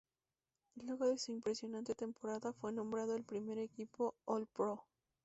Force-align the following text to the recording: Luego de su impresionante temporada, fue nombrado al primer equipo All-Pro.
Luego 0.83 1.05
de 1.07 1.19
su 1.19 1.31
impresionante 1.31 1.93
temporada, 1.93 2.53
fue 2.53 2.73
nombrado 2.73 3.13
al 3.13 3.23
primer 3.23 3.59
equipo 3.59 4.15
All-Pro. 4.25 4.87